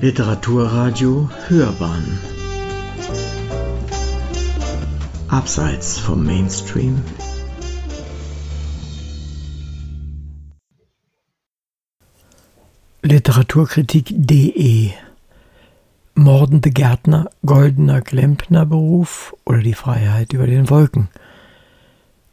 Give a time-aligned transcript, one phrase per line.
[0.00, 2.20] Literaturradio Hörbahn
[5.26, 7.02] Abseits vom Mainstream
[13.02, 14.92] Literaturkritik.de
[16.14, 21.08] Mordende Gärtner, goldener Klempnerberuf oder die Freiheit über den Wolken.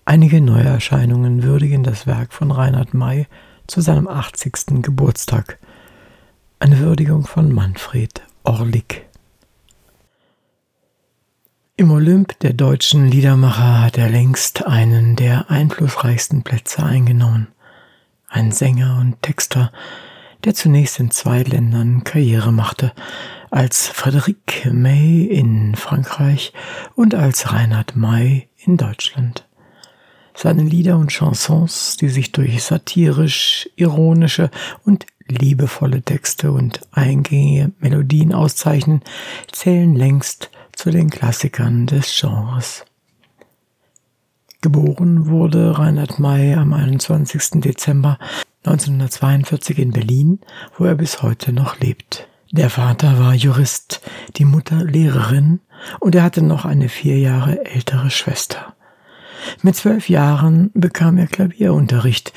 [0.06, 3.26] Einige Neuerscheinungen würdigen das Werk von Reinhard May
[3.66, 4.84] zu seinem 80.
[4.84, 5.58] Geburtstag.
[6.58, 9.06] Eine Würdigung von Manfred Orlik.
[11.76, 17.50] Im Olymp der deutschen Liedermacher hat er längst einen der einflussreichsten Plätze eingenommen.
[18.30, 19.74] Ein Sänger und Texter,
[20.46, 22.94] der zunächst in zwei Ländern Karriere machte,
[23.52, 26.54] als Frédéric May in Frankreich
[26.96, 29.46] und als Reinhard May in Deutschland.
[30.34, 34.50] Seine Lieder und Chansons, die sich durch satirisch, ironische
[34.86, 39.02] und liebevolle Texte und eingängige Melodien auszeichnen,
[39.52, 42.86] zählen längst zu den Klassikern des Genres.
[44.62, 47.62] Geboren wurde Reinhard May am 21.
[47.62, 48.18] Dezember
[48.66, 50.40] 1942 in Berlin,
[50.78, 52.28] wo er bis heute noch lebt.
[52.52, 54.02] Der Vater war Jurist,
[54.38, 55.60] die Mutter Lehrerin
[56.00, 58.76] und er hatte noch eine vier Jahre ältere Schwester.
[59.62, 62.34] Mit zwölf Jahren bekam er Klavierunterricht,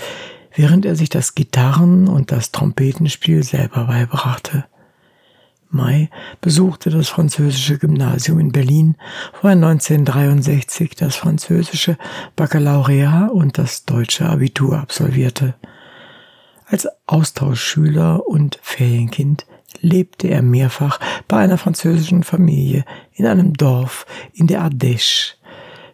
[0.59, 4.65] während er sich das Gitarren- und das Trompetenspiel selber beibrachte.
[5.71, 8.97] May besuchte das französische Gymnasium in Berlin,
[9.41, 11.97] wo er 1963 das französische
[12.35, 15.55] Baccalaureat und das deutsche Abitur absolvierte.
[16.67, 19.47] Als Austauschschüler und Ferienkind
[19.81, 20.99] lebte er mehrfach
[21.29, 25.35] bei einer französischen Familie in einem Dorf in der Ardèche,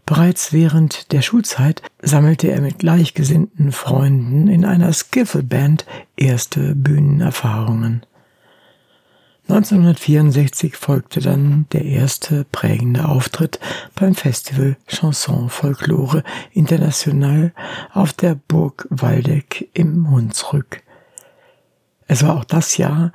[0.06, 8.04] Bereits während der Schulzeit sammelte er mit gleichgesinnten Freunden in einer Skiffle-Band erste Bühnenerfahrungen.
[9.48, 13.60] 1964 folgte dann der erste prägende Auftritt
[13.94, 16.22] beim Festival Chanson Folklore
[16.52, 17.52] International
[17.92, 20.82] auf der Burg Waldeck im Hunsrück.
[22.06, 23.12] Es war auch das Jahr,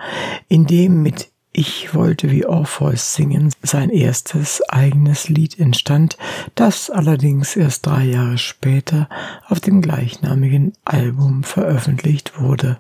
[0.47, 6.17] in dem mit ich wollte wie Orpheus singen, sein erstes eigenes Lied entstand,
[6.55, 9.09] das allerdings erst drei Jahre später
[9.47, 12.79] auf dem gleichnamigen Album veröffentlicht wurde.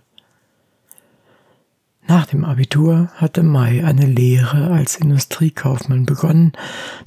[2.07, 6.53] Nach dem Abitur hatte May eine Lehre als Industriekaufmann begonnen,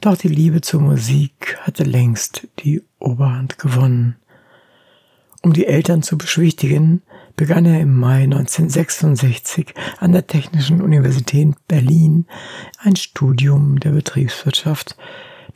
[0.01, 4.17] doch die Liebe zur Musik hatte längst die Oberhand gewonnen.
[5.43, 7.03] Um die Eltern zu beschwichtigen,
[7.37, 12.27] begann er im Mai 1966 an der Technischen Universität Berlin
[12.79, 14.97] ein Studium der Betriebswirtschaft,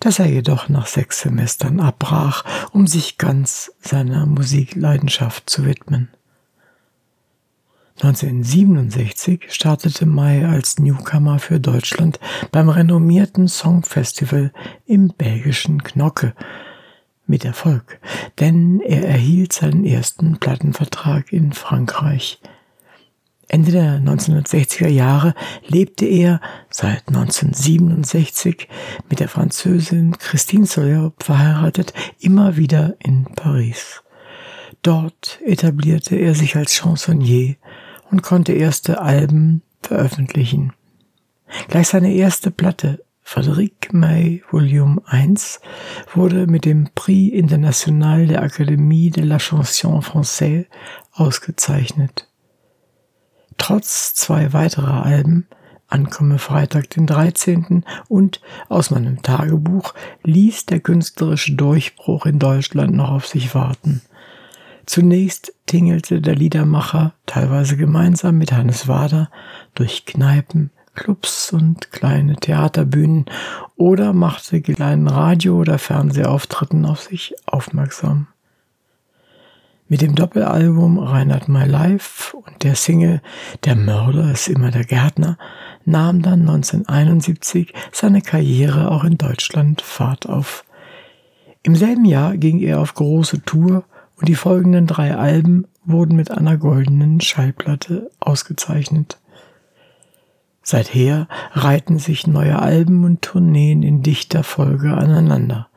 [0.00, 6.08] das er jedoch nach sechs Semestern abbrach, um sich ganz seiner Musikleidenschaft zu widmen.
[8.02, 12.20] 1967 startete May als Newcomer für Deutschland
[12.52, 14.52] beim renommierten Songfestival
[14.84, 16.34] im belgischen Knocke
[17.26, 18.00] mit Erfolg,
[18.40, 22.40] denn er erhielt seinen ersten Plattenvertrag in Frankreich.
[23.48, 25.34] Ende der 1960er Jahre
[25.66, 28.68] lebte er seit 1967
[29.08, 34.02] mit der Französin Christine Soler verheiratet immer wieder in Paris.
[34.82, 37.56] Dort etablierte er sich als Chansonnier
[38.10, 40.72] und konnte erste Alben veröffentlichen.
[41.68, 45.60] Gleich seine erste Platte Frédéric May Volume 1
[46.14, 50.66] wurde mit dem Prix International der Académie de la Chanson Française
[51.10, 52.28] ausgezeichnet.
[53.58, 55.48] Trotz zwei weiterer Alben,
[55.88, 57.84] Ankomme Freitag den 13.
[58.08, 64.02] und Aus meinem Tagebuch, ließ der künstlerische Durchbruch in Deutschland noch auf sich warten.
[64.86, 69.30] Zunächst tingelte der Liedermacher, teilweise gemeinsam mit Hannes Wader,
[69.74, 73.26] durch Kneipen, Clubs und kleine Theaterbühnen
[73.76, 78.26] oder machte kleinen Radio- oder Fernsehauftritten auf sich aufmerksam.
[79.88, 83.22] Mit dem Doppelalbum Reinhard My Life und der Single
[83.64, 85.38] Der Mörder ist immer der Gärtner
[85.84, 90.64] nahm dann 1971 seine Karriere auch in Deutschland Fahrt auf.
[91.62, 93.84] Im selben Jahr ging er auf große Tour
[94.16, 99.18] und die folgenden drei Alben wurden mit einer goldenen Schallplatte ausgezeichnet.
[100.68, 105.68] Seither reihten sich neue Alben und Tourneen in dichter Folge aneinander.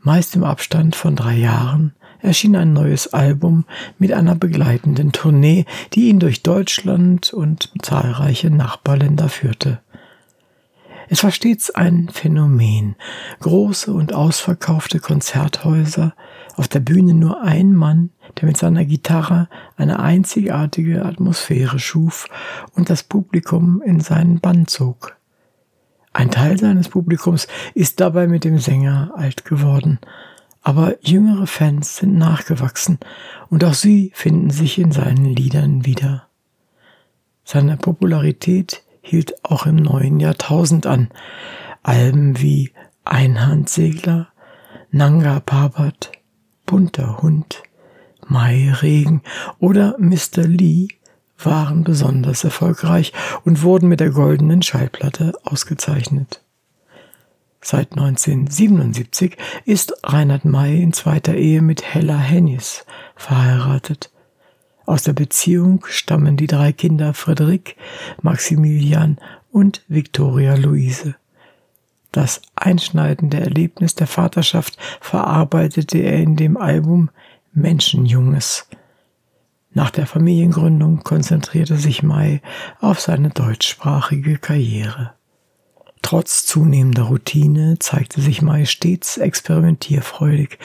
[0.00, 3.66] Meist im Abstand von drei Jahren erschien ein neues Album
[3.98, 9.80] mit einer begleitenden Tournee, die ihn durch Deutschland und zahlreiche Nachbarländer führte.
[11.10, 12.96] Es war stets ein Phänomen.
[13.40, 16.14] Große und ausverkaufte Konzerthäuser
[16.58, 22.26] Auf der Bühne nur ein Mann, der mit seiner Gitarre eine einzigartige Atmosphäre schuf
[22.74, 25.16] und das Publikum in seinen Bann zog.
[26.12, 30.00] Ein Teil seines Publikums ist dabei mit dem Sänger alt geworden,
[30.60, 32.98] aber jüngere Fans sind nachgewachsen
[33.50, 36.26] und auch sie finden sich in seinen Liedern wieder.
[37.44, 41.08] Seine Popularität hielt auch im neuen Jahrtausend an.
[41.84, 42.72] Alben wie
[43.04, 44.26] Einhandsegler,
[44.90, 46.10] Nanga Parbat,
[46.68, 47.62] Bunter Hund,
[48.26, 49.22] Mai Regen
[49.58, 50.42] oder Mr.
[50.46, 50.88] Lee
[51.38, 53.14] waren besonders erfolgreich
[53.46, 56.42] und wurden mit der goldenen Schallplatte ausgezeichnet.
[57.62, 62.84] Seit 1977 ist Reinhard May in zweiter Ehe mit Hella Hennis
[63.16, 64.10] verheiratet.
[64.84, 67.76] Aus der Beziehung stammen die drei Kinder Frederik,
[68.20, 69.16] Maximilian
[69.50, 71.14] und Victoria Luise.
[72.12, 77.10] Das einschneidende Erlebnis der Vaterschaft verarbeitete er in dem Album
[77.52, 78.68] Menschenjunges.
[79.72, 82.40] Nach der Familiengründung konzentrierte sich May
[82.80, 85.12] auf seine deutschsprachige Karriere.
[86.02, 90.58] Trotz zunehmender Routine zeigte sich May stets experimentierfreudig,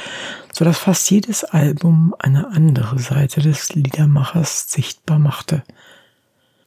[0.54, 5.64] so dass fast jedes Album eine andere Seite des Liedermachers sichtbar machte.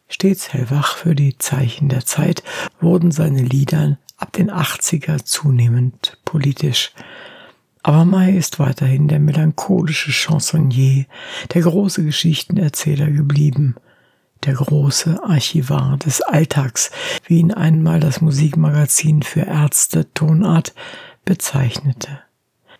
[0.09, 2.43] Stets hellwach für die Zeichen der Zeit
[2.81, 6.93] wurden seine Lieder ab den 80er zunehmend politisch.
[7.83, 11.07] Aber May ist weiterhin der melancholische Chansonnier,
[11.55, 13.77] der große Geschichtenerzähler geblieben,
[14.45, 16.91] der große Archivar des Alltags,
[17.27, 20.75] wie ihn einmal das Musikmagazin für Ärzte Tonart
[21.25, 22.21] bezeichnete.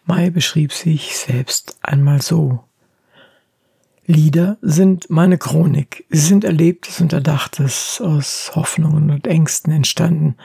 [0.05, 2.65] May beschrieb sich selbst einmal so.
[4.07, 6.05] Lieder sind meine Chronik.
[6.11, 10.37] Sie sind Erlebtes und Erdachtes, aus Hoffnungen und Ängsten entstanden,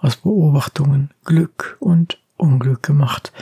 [0.00, 3.32] aus Beobachtungen Glück und Unglück gemacht.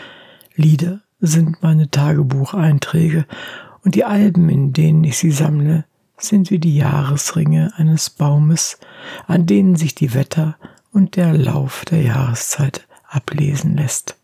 [0.54, 3.26] Lieder sind meine Tagebucheinträge
[3.84, 5.84] und die Alben, in denen ich sie sammle,
[6.18, 8.78] sind wie die Jahresringe eines Baumes,
[9.26, 10.56] an denen sich die Wetter
[10.92, 14.16] und der Lauf der Jahreszeit ablesen lässt.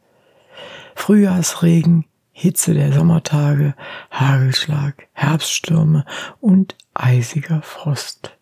[0.94, 3.74] Frühjahrsregen, Hitze der Sommertage,
[4.10, 6.06] Hagelschlag, Herbststürme
[6.40, 8.36] und eisiger Frost.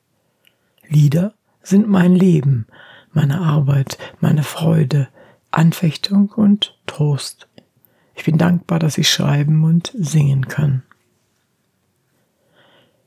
[0.89, 2.67] Lieder sind mein Leben,
[3.12, 5.09] meine Arbeit, meine Freude,
[5.51, 7.49] Anfechtung und Trost.
[8.15, 10.83] Ich bin dankbar, dass ich schreiben und singen kann.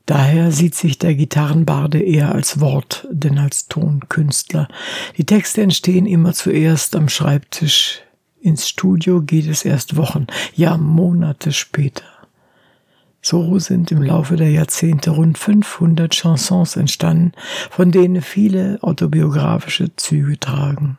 [0.06, 4.68] Daher sieht sich der Gitarrenbarde eher als Wort denn als Tonkünstler.
[5.16, 8.02] Die Texte entstehen immer zuerst am Schreibtisch.
[8.40, 12.04] Ins Studio geht es erst Wochen, ja Monate später.
[13.26, 17.32] So sind im Laufe der Jahrzehnte rund 500 Chansons entstanden,
[17.70, 20.98] von denen viele autobiografische Züge tragen.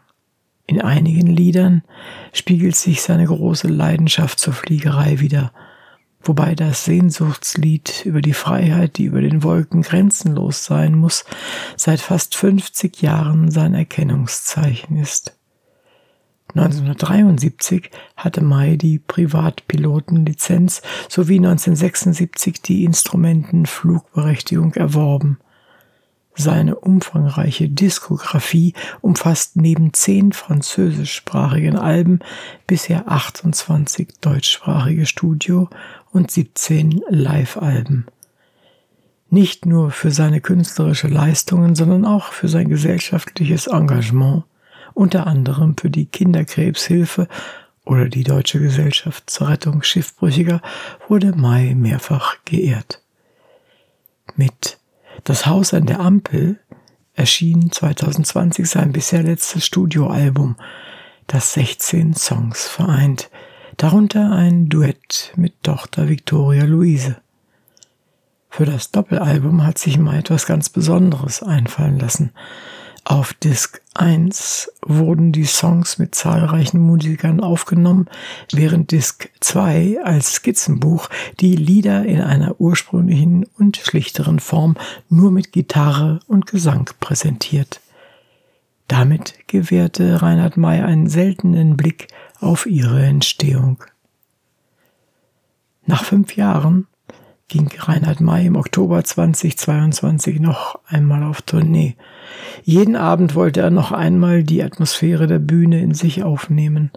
[0.65, 1.83] In einigen Liedern
[2.33, 5.53] spiegelt sich seine große Leidenschaft zur Fliegerei wieder–
[6.27, 11.25] wobei das Sehnsuchtslied über die Freiheit, die über den Wolken grenzenlos sein muss,
[11.77, 15.37] seit fast 50 Jahren sein Erkennungszeichen ist.
[16.55, 25.37] 1973 hatte May die Privatpilotenlizenz sowie 1976 die Instrumentenflugberechtigung erworben.
[26.37, 32.19] Seine umfangreiche Diskografie umfasst neben zehn französischsprachigen Alben
[32.67, 35.69] bisher 28 deutschsprachige Studio-
[36.11, 38.05] und 17 Live-Alben.
[39.29, 44.43] Nicht nur für seine künstlerische Leistungen, sondern auch für sein gesellschaftliches Engagement,
[44.95, 47.27] unter anderem für die Kinderkrebshilfe
[47.85, 50.61] oder die Deutsche Gesellschaft zur Rettung Schiffbrüchiger,
[51.07, 53.01] wurde May mehrfach geehrt.
[54.35, 54.79] Mit
[55.23, 56.59] das Haus an der Ampel
[57.13, 60.55] erschien 2020 sein bisher letztes Studioalbum,
[61.27, 63.29] das 16 Songs vereint,
[63.77, 67.17] darunter ein Duett mit Tochter Victoria Luise.
[68.49, 72.31] Für das Doppelalbum hat sich mal etwas ganz Besonderes einfallen lassen.
[73.07, 78.09] Auf Disc 1 wurden die Songs mit zahlreichen Musikern aufgenommen,
[78.51, 81.07] während Disc 2 als Skizzenbuch
[81.39, 84.75] die Lieder in einer ursprünglichen und schlichteren Form
[85.07, 87.79] nur mit Gitarre und Gesang präsentiert.
[88.87, 92.07] Damit gewährte Reinhard May einen seltenen Blick
[92.39, 93.83] auf ihre Entstehung.
[95.85, 96.87] Nach fünf Jahren
[97.49, 101.95] ging Reinhard May im Oktober 2022 noch einmal auf Tournee.
[102.63, 106.91] Jeden Abend wollte er noch einmal die Atmosphäre der Bühne in sich aufnehmen.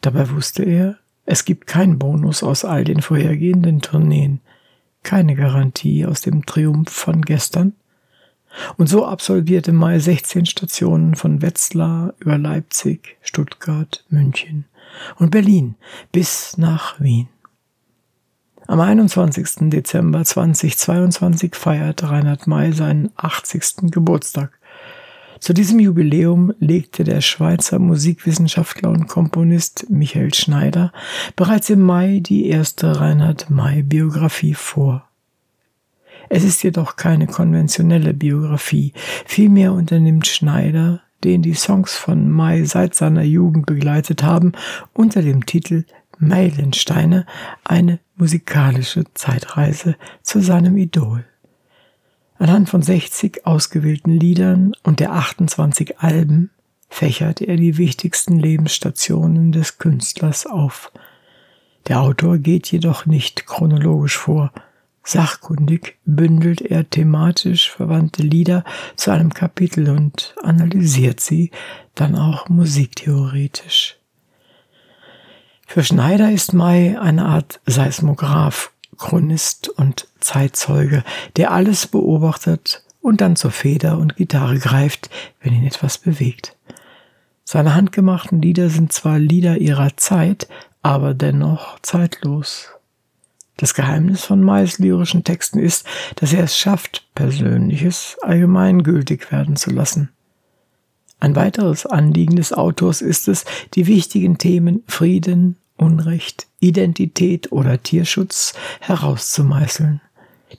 [0.00, 4.40] Dabei wusste er, es gibt keinen Bonus aus all den vorhergehenden Tourneen,
[5.02, 7.74] keine Garantie aus dem Triumph von gestern.
[8.76, 14.64] Und so absolvierte May 16 Stationen von Wetzlar über Leipzig, Stuttgart, München
[15.16, 15.74] und Berlin
[16.12, 17.28] bis nach Wien.
[18.66, 19.70] Am 21.
[19.70, 23.90] Dezember 2022 feiert Reinhard May seinen 80.
[23.90, 24.57] Geburtstag.
[25.40, 30.92] Zu diesem Jubiläum legte der Schweizer Musikwissenschaftler und Komponist Michael Schneider
[31.36, 35.08] bereits im Mai die erste Reinhard May Biografie vor.
[36.28, 38.92] Es ist jedoch keine konventionelle Biografie,
[39.24, 44.52] vielmehr unternimmt Schneider, den die Songs von May seit seiner Jugend begleitet haben,
[44.92, 45.84] unter dem Titel
[46.18, 47.26] Meilensteine
[47.64, 51.24] eine musikalische Zeitreise zu seinem Idol.
[52.38, 56.50] Anhand von 60 ausgewählten Liedern und der 28 Alben
[56.88, 60.92] fächert er die wichtigsten Lebensstationen des Künstlers auf.
[61.88, 64.52] Der Autor geht jedoch nicht chronologisch vor.
[65.02, 68.62] Sachkundig bündelt er thematisch verwandte Lieder
[68.94, 71.50] zu einem Kapitel und analysiert sie
[71.94, 73.96] dann auch musiktheoretisch.
[75.66, 81.04] Für Schneider ist May eine Art Seismograph, Chronist und Zeitzeuge,
[81.36, 85.08] der alles beobachtet und dann zur Feder und Gitarre greift,
[85.40, 86.56] wenn ihn etwas bewegt.
[87.44, 90.48] Seine handgemachten Lieder sind zwar Lieder ihrer Zeit,
[90.82, 92.68] aber dennoch zeitlos.
[93.56, 95.84] Das Geheimnis von Mays lyrischen Texten ist,
[96.16, 100.10] dass er es schafft, Persönliches allgemeingültig werden zu lassen.
[101.20, 108.54] Ein weiteres Anliegen des Autors ist es, die wichtigen Themen Frieden, Unrecht, Identität oder Tierschutz
[108.80, 110.00] herauszumeißeln,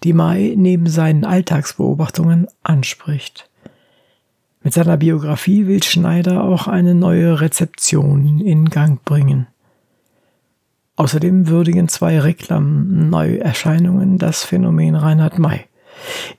[0.04, 3.50] die Mai neben seinen Alltagsbeobachtungen anspricht.
[4.62, 9.48] Mit seiner Biografie will Schneider auch eine neue Rezeption in Gang bringen.
[10.98, 15.62] Außerdem würdigen zwei Reklam-Neuerscheinungen das Phänomen Reinhard May.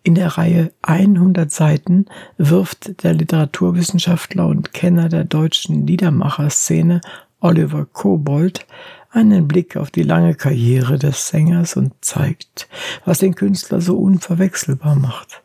[0.02, 2.04] In der Reihe 100 Seiten
[2.36, 7.00] wirft der Literaturwissenschaftler und Kenner der deutschen Liedermacherszene
[7.40, 8.66] Oliver Kobold
[9.10, 12.68] einen Blick auf die lange Karriere des Sängers und zeigt,
[13.04, 15.42] was den Künstler so unverwechselbar macht.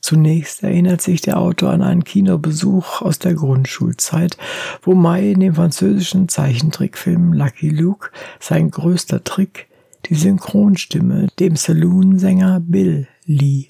[0.00, 4.36] Zunächst erinnert sich der Autor an einen Kinobesuch aus der Grundschulzeit,
[4.82, 8.10] wo Mai in dem französischen Zeichentrickfilm Lucky Luke
[8.40, 9.68] sein größter Trick
[10.06, 13.66] die Synchronstimme dem Saloon-Sänger Bill Lee.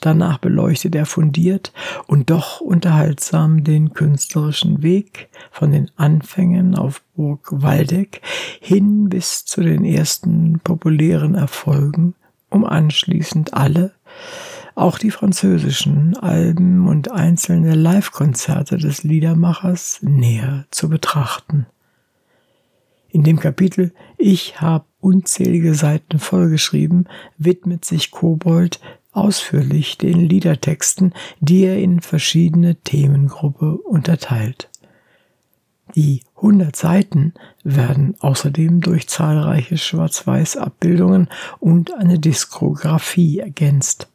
[0.00, 1.72] Danach beleuchtet er fundiert
[2.06, 8.20] und doch unterhaltsam den künstlerischen Weg von den Anfängen auf Burg Waldeck
[8.60, 12.14] hin bis zu den ersten populären Erfolgen,
[12.50, 13.92] um anschließend alle,
[14.74, 21.66] auch die französischen Alben und einzelne Live-Konzerte des Liedermachers näher zu betrachten.
[23.10, 28.80] In dem Kapitel Ich hab unzählige Seiten vollgeschrieben, widmet sich Kobold
[29.12, 34.70] ausführlich den Liedertexten, die er in verschiedene Themengruppe unterteilt.
[35.94, 41.28] Die 100 Seiten werden außerdem durch zahlreiche Schwarz-Weiß-Abbildungen
[41.60, 44.08] und eine Diskografie ergänzt.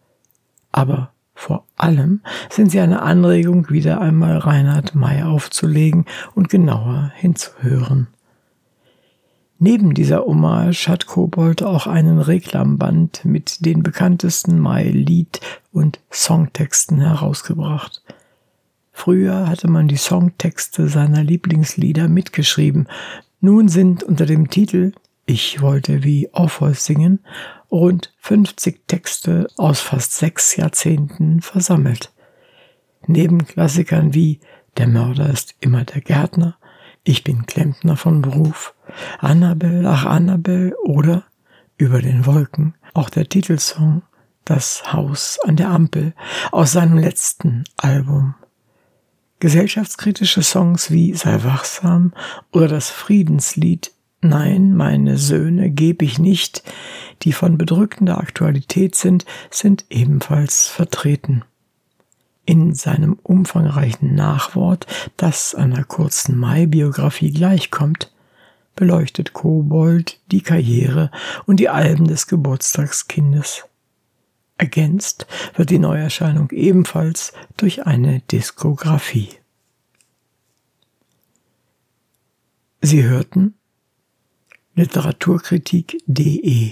[0.72, 8.08] Aber vor allem sind sie eine Anregung, wieder einmal Reinhard May aufzulegen und genauer hinzuhören.
[9.60, 15.40] Neben dieser Hommage hat Kobold auch einen Reklamband mit den bekanntesten Mai-Lied-
[15.72, 18.04] und Songtexten herausgebracht.
[18.92, 22.88] Früher hatte man die Songtexte seiner Lieblingslieder mitgeschrieben.
[23.42, 24.92] Nun sind unter dem Titel
[25.26, 27.20] Ich wollte wie Orpheus singen
[27.72, 32.12] rund 50 Texte aus fast sechs Jahrzehnten versammelt.
[33.08, 34.40] Neben Klassikern wie
[34.78, 36.58] Der Mörder ist immer der Gärtner,
[37.10, 38.74] Ich bin Klempner von Beruf,
[39.20, 41.24] Annabel, ach Annabel oder
[41.78, 44.02] Über den Wolken, auch der Titelsong
[44.44, 46.14] Das Haus an der Ampel
[46.52, 48.36] aus seinem letzten Album.
[49.40, 52.14] Gesellschaftskritische Songs wie Sei wachsam
[52.52, 56.62] oder das Friedenslied Nein, meine Söhne geb ich nicht,
[57.22, 61.46] die von bedrückender Aktualität sind, sind ebenfalls vertreten.
[62.48, 64.88] In seinem umfangreichen Nachwort,
[65.18, 68.10] das einer kurzen Mai-Biografie gleichkommt,
[68.74, 71.12] beleuchtet Kobold die Karriere
[71.46, 73.66] und die Alben des Geburtstagskindes.
[74.58, 79.32] Ergänzt wird die Neuerscheinung ebenfalls durch eine Diskografie.
[82.80, 83.56] Sie hörten
[84.76, 86.72] Literaturkritik.de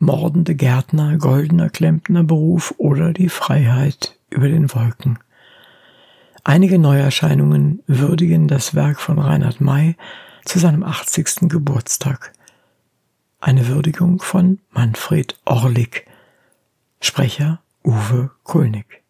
[0.00, 5.18] Mordende Gärtner, goldener Klempner Beruf oder die Freiheit über den Wolken.
[6.44, 9.96] Einige Neuerscheinungen würdigen das Werk von Reinhard May
[10.44, 11.48] zu seinem 80.
[11.48, 12.32] Geburtstag.
[13.40, 16.06] Eine Würdigung von Manfred Orlik.
[17.00, 19.02] Sprecher Uwe Kulnig.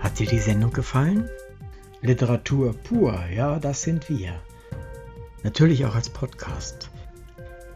[0.00, 1.28] Hat dir die Sendung gefallen?
[2.00, 4.40] Literatur pur, ja, das sind wir.
[5.42, 6.90] Natürlich auch als Podcast.